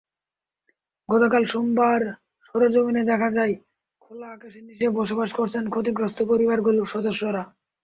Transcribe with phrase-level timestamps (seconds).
[1.09, 2.01] গতকাল সোমবার
[2.47, 3.53] সরেজমিনে দেখা যায়,
[4.01, 7.43] খোলা আকাশের নিচে বসবাস করছেন ক্ষতিগ্রস্ত পরিবারগুলোর সদস্যরা।